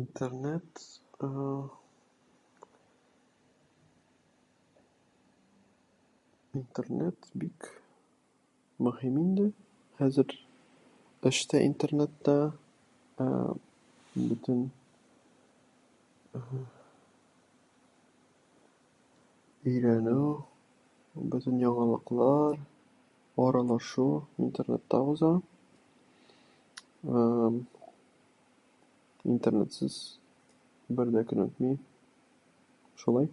[0.00, 0.80] Интернет,
[1.26, 1.50] ә-ә...
[6.60, 7.68] интернет бик
[8.86, 9.46] мөһим инде
[10.00, 10.34] хәзер.
[11.30, 12.34] Ачта интернетта,
[13.24, 13.54] ә-ә,
[14.26, 14.60] бөтен,
[16.40, 16.60] әһә,
[19.72, 20.18] өйрәнү,
[21.34, 22.58] бөтен яңалыклар,
[23.46, 24.06] аралашу-
[24.48, 25.32] интернетта үзе.
[27.06, 27.64] Ә-әм,
[29.26, 29.94] интернетсыз,
[33.04, 33.28] шулай.